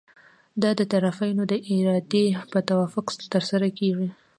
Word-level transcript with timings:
دا 0.61 0.69
د 0.79 0.81
طرفینو 0.91 1.43
د 1.51 1.53
ارادې 1.75 2.25
په 2.51 2.59
توافق 2.69 3.05
ترسره 3.33 3.67
کیږي. 3.77 4.09